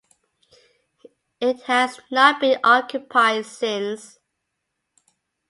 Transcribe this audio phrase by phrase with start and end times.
[1.39, 4.17] It has not been occupied since.